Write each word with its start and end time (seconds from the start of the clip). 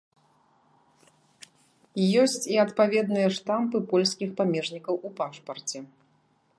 Ёсць 2.21 2.47
і 2.55 2.59
адпаведныя 2.63 3.29
штампы 3.37 3.77
польскіх 3.93 4.29
памежнікаў 4.41 4.95
у 5.07 5.17
пашпарце. 5.23 5.79